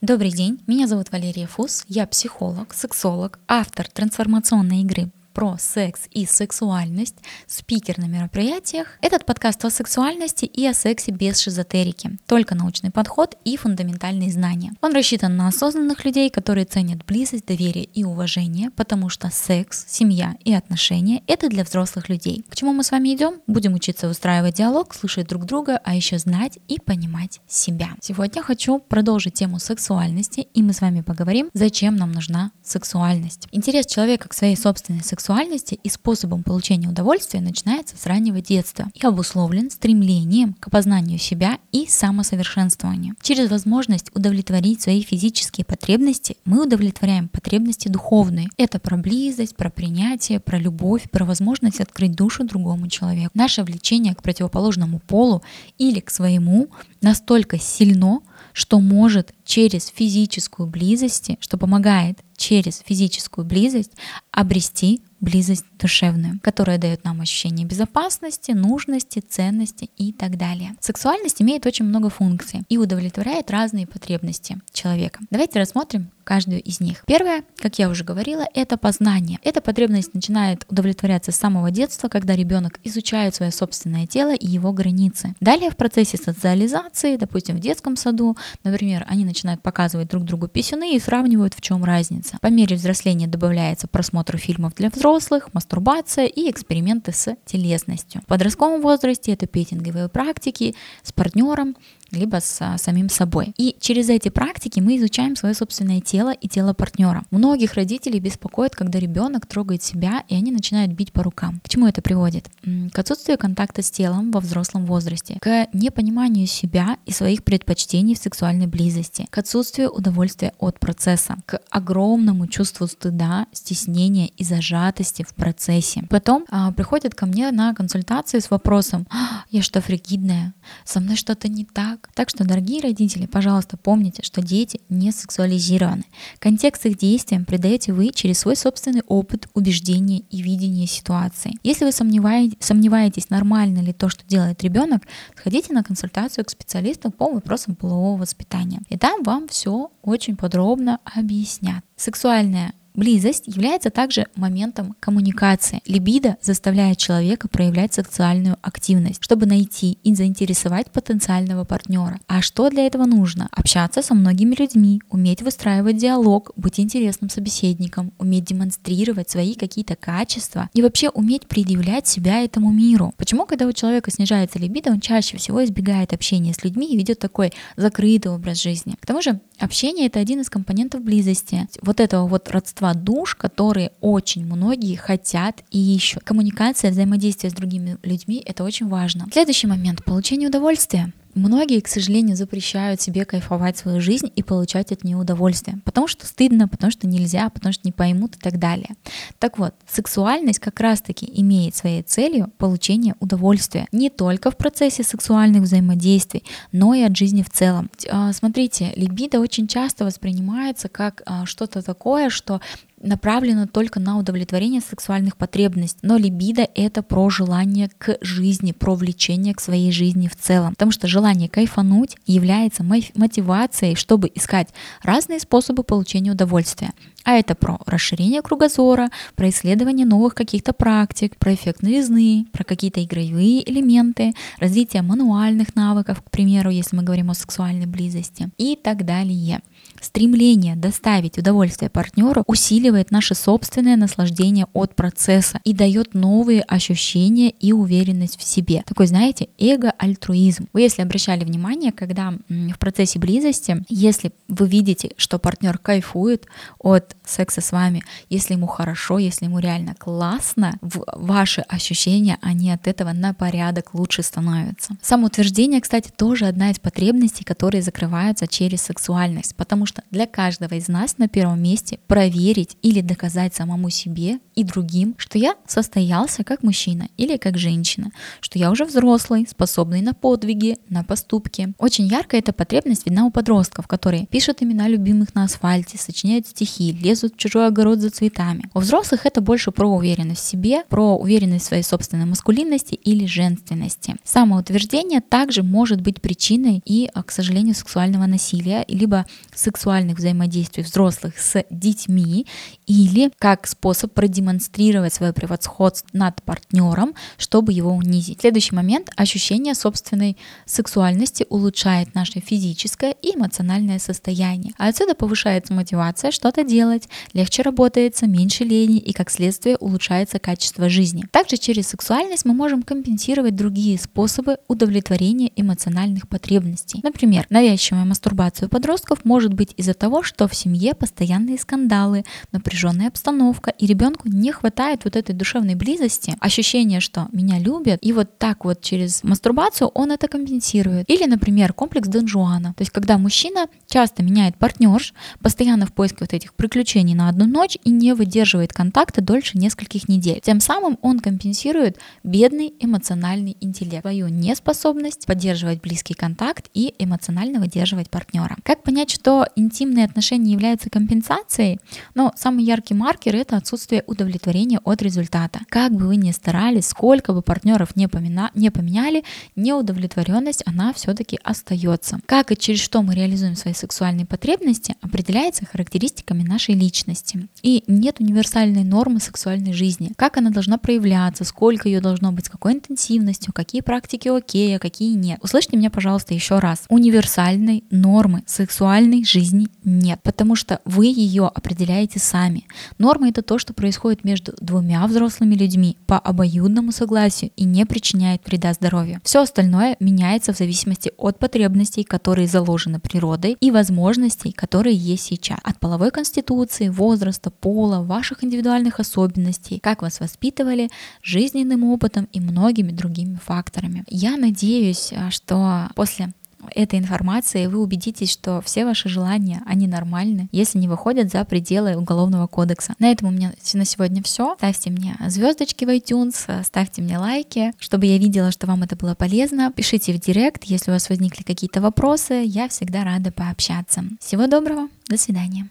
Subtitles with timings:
[0.00, 6.26] Добрый день, меня зовут Валерия Фус, я психолог, сексолог, автор трансформационной игры про секс и
[6.26, 7.14] сексуальность,
[7.46, 8.88] спикер на мероприятиях.
[9.00, 14.72] Этот подкаст о сексуальности и о сексе без шизотерики, только научный подход и фундаментальные знания.
[14.80, 20.34] Он рассчитан на осознанных людей, которые ценят близость, доверие и уважение, потому что секс, семья
[20.42, 22.44] и отношения— это для взрослых людей.
[22.50, 23.34] К чему мы с вами идем?
[23.46, 27.90] Будем учиться выстраивать диалог, слышать друг друга, а еще знать и понимать себя.
[28.00, 33.46] Сегодня хочу продолжить тему сексуальности, и мы с вами поговорим, зачем нам нужна сексуальность.
[33.52, 38.86] Интерес человека к своей собственной сексуальности сексуальности и способом получения удовольствия начинается с раннего детства
[38.94, 43.14] и обусловлен стремлением к опознанию себя и самосовершенствованию.
[43.20, 48.48] Через возможность удовлетворить свои физические потребности мы удовлетворяем потребности духовные.
[48.56, 53.32] Это про близость, про принятие, про любовь, про возможность открыть душу другому человеку.
[53.34, 55.42] Наше влечение к противоположному полу
[55.76, 56.68] или к своему
[57.02, 58.20] настолько сильно,
[58.52, 63.92] что может через физическую близость, что помогает через физическую близость
[64.30, 70.74] обрести близость душевную, которая дает нам ощущение безопасности, нужности, ценности и так далее.
[70.80, 75.20] Сексуальность имеет очень много функций и удовлетворяет разные потребности человека.
[75.30, 77.04] Давайте рассмотрим каждую из них.
[77.06, 79.38] Первое, как я уже говорила, это познание.
[79.42, 84.72] Эта потребность начинает удовлетворяться с самого детства, когда ребенок изучает свое собственное тело и его
[84.72, 85.34] границы.
[85.40, 88.27] Далее в процессе социализации, допустим, в детском саду,
[88.64, 92.38] например, они начинают показывать друг другу писюны и сравнивают, в чем разница.
[92.40, 98.22] По мере взросления добавляется просмотр фильмов для взрослых, мастурбация и эксперименты с телесностью.
[98.22, 101.76] В подростковом возрасте это петинговые практики с партнером,
[102.10, 103.54] либо с а, самим собой.
[103.56, 107.24] И через эти практики мы изучаем свое собственное тело и тело партнера.
[107.30, 111.60] Многих родителей беспокоит, когда ребенок трогает себя, и они начинают бить по рукам.
[111.64, 112.48] К чему это приводит?
[112.92, 118.18] К отсутствию контакта с телом во взрослом возрасте, к непониманию себя и своих предпочтений в
[118.18, 125.34] сексуальной близости, к отсутствию удовольствия от процесса, к огромному чувству стыда, стеснения и зажатости в
[125.34, 126.04] процессе.
[126.08, 130.54] Потом а, приходят ко мне на консультации с вопросом, «А, я что, фригидная?
[130.84, 131.97] Со мной что-то не так?
[131.98, 132.10] Так.
[132.14, 136.04] Так что, дорогие родители, пожалуйста, помните, что дети не сексуализированы.
[136.38, 141.52] Контекст их действиям придаете вы через свой собственный опыт, убеждения и видение ситуации.
[141.62, 145.02] Если вы сомневаетесь, нормально ли то, что делает ребенок,
[145.36, 148.80] сходите на консультацию к специалисту по вопросам полового воспитания.
[148.88, 151.84] И там вам все очень подробно объяснят.
[151.96, 155.80] Сексуальная Близость является также моментом коммуникации.
[155.86, 162.18] Либидо заставляет человека проявлять сексуальную активность, чтобы найти и заинтересовать потенциального партнера.
[162.26, 163.48] А что для этого нужно?
[163.52, 170.68] Общаться со многими людьми, уметь выстраивать диалог, быть интересным собеседником, уметь демонстрировать свои какие-то качества
[170.74, 173.14] и вообще уметь предъявлять себя этому миру.
[173.16, 177.20] Почему, когда у человека снижается либидо, он чаще всего избегает общения с людьми и ведет
[177.20, 178.96] такой закрытый образ жизни?
[179.00, 181.68] К тому же общение это один из компонентов близости.
[181.80, 186.22] Вот этого вот родства количество душ, которые очень многие хотят и ищут.
[186.24, 189.26] Коммуникация, взаимодействие с другими людьми— это очень важно.
[189.32, 191.12] Следующий момент— получение удовольствия.
[191.38, 196.26] Многие, к сожалению, запрещают себе кайфовать свою жизнь и получать от нее удовольствие, потому что
[196.26, 198.90] стыдно, потому что нельзя, потому что не поймут и так далее.
[199.38, 205.62] Так вот, сексуальность как раз-таки имеет своей целью получение удовольствия не только в процессе сексуальных
[205.62, 207.88] взаимодействий, но и от жизни в целом.
[208.10, 212.60] А, смотрите, либидо очень часто воспринимается как а, что-то такое, что
[213.00, 216.00] направлено только на удовлетворение сексуальных потребностей.
[216.02, 220.72] Но либидо— это про желание к жизни, про влечение к своей жизни в целом.
[220.72, 224.68] Потому что желание кайфануть является мотивацией, чтобы искать
[225.02, 226.90] разные способы получения удовольствия.
[227.28, 233.04] А это про расширение кругозора, про исследование новых каких-то практик, про эффект новизны, про какие-то
[233.04, 239.04] игровые элементы, развитие мануальных навыков, к примеру, если мы говорим о сексуальной близости и так
[239.04, 239.60] далее.
[240.00, 247.72] Стремление доставить удовольствие партнеру усиливает наше собственное наслаждение от процесса и дает новые ощущения и
[247.72, 248.84] уверенность в себе.
[248.86, 250.68] Такой, знаете, эго-альтруизм.
[250.72, 256.46] Вы, если обращали внимание, когда в процессе близости, если вы видите, что партнер кайфует
[256.78, 262.86] от секса с вами, если ему хорошо, если ему реально классно, ваши ощущения, они от
[262.86, 264.96] этого на порядок лучше становятся.
[265.02, 270.88] Самоутверждение, кстати, тоже одна из потребностей, которые закрываются через сексуальность, потому что для каждого из
[270.88, 276.62] нас на первом месте проверить или доказать самому себе и другим, что я состоялся как
[276.62, 278.10] мужчина или как женщина,
[278.40, 281.72] что я уже взрослый, способный на подвиги, на поступки.
[281.78, 286.92] Очень ярко эта потребность видна у подростков, которые пишут имена любимых на асфальте, сочиняют стихи,
[287.08, 288.64] лезут в чужой огород за цветами.
[288.74, 293.26] У взрослых это больше про уверенность в себе, про уверенность в своей собственной маскулинности или
[293.26, 294.16] женственности.
[294.24, 299.24] Самоутверждение также может быть причиной и, к сожалению, сексуального насилия, либо
[299.54, 302.46] сексуальных взаимодействий взрослых с детьми,
[302.86, 308.40] или как способ продемонстрировать свое превосходство над партнером, чтобы его унизить.
[308.40, 314.74] Следующий момент— ощущение собственной сексуальности улучшает наше физическое и эмоциональное состояние.
[314.78, 316.87] А отсюда повышается мотивация что-то делать,
[317.32, 321.24] легче работается, меньше лени и, как следствие, улучшается качество жизни.
[321.30, 327.00] Также через сексуальность мы можем компенсировать другие способы удовлетворения эмоциональных потребностей.
[327.02, 333.08] Например, навязчивая мастурбация у подростков может быть из-за того, что в семье постоянные скандалы, напряженная
[333.08, 338.38] обстановка, и ребенку не хватает вот этой душевной близости, ощущения, что меня любят, и вот
[338.38, 341.08] так вот через мастурбацию он это компенсирует.
[341.10, 342.74] Или, например, комплекс Дон Жуана.
[342.74, 346.77] То есть, когда мужчина часто меняет партнерш, постоянно в поиске вот этих приключений
[347.14, 350.40] на одну ночь и не выдерживает контакта дольше нескольких недель.
[350.42, 358.10] Тем самым он компенсирует бедный эмоциональный интеллект, свою неспособность поддерживать близкий контакт и эмоционально выдерживать
[358.10, 358.56] партнера.
[358.62, 361.78] Как понять, что интимные отношения являются компенсацией?
[362.14, 365.60] Но самый яркий маркер— это отсутствие удовлетворения от результата.
[365.68, 368.50] Как бы вы ни старались, сколько бы партнеров не, помина...
[368.54, 369.24] не поменяли,
[369.56, 372.20] неудовлетворенность, она все-таки остается.
[372.26, 377.48] Как и через что мы реализуем свои сексуальные потребности, определяется характеристиками нашей личности.
[377.62, 380.12] И нет универсальной нормы сексуальной жизни.
[380.16, 384.78] Как она должна проявляться, сколько ее должно быть, с какой интенсивностью, какие практики окей, а
[384.78, 385.38] какие нет.
[385.42, 386.84] Услышьте меня, пожалуйста, еще раз.
[386.88, 392.66] Универсальной нормы сексуальной жизни нет, потому что вы ее определяете сами.
[392.98, 398.46] Норма это то, что происходит между двумя взрослыми людьми по обоюдному согласию и не причиняет
[398.46, 399.20] вреда здоровью.
[399.24, 405.58] Все остальное меняется в зависимости от потребностей, которые заложены природой и возможностей, которые есть сейчас.
[405.62, 406.57] От половой конституции,
[406.90, 410.90] возраста, пола, ваших индивидуальных особенностей, как вас воспитывали,
[411.22, 414.04] жизненным опытом и многими другими факторами.
[414.08, 416.32] Я надеюсь, а, что после
[416.74, 421.96] этой информации вы убедитесь, что все ваши желания, они нормальны, если не выходят за пределы
[421.96, 422.94] Уголовного кодекса.
[422.98, 424.54] На этом у меня на сегодня все.
[424.56, 429.14] Ставьте мне звездочки в iTunes, ставьте мне лайки, чтобы я видела, что вам это было
[429.14, 429.72] полезно.
[429.72, 434.04] Пишите в директ, если у вас возникли какие-то вопросы, я всегда рада пообщаться.
[434.20, 435.68] Всего доброго, до свидания.